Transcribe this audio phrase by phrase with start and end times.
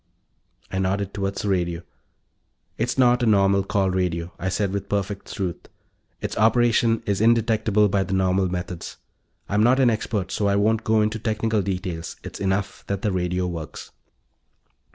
[0.71, 1.83] I nodded toward the radio.
[2.75, 5.67] "It's not a normal call radio," I said, with perfect truth.
[6.21, 8.97] "Its operation is indetectable by the normal methods.
[9.47, 13.11] I'm not an expert, so I won't go into technical details; it's enough that the
[13.11, 13.91] radio works."